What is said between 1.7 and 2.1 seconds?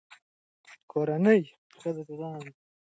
له ستونزو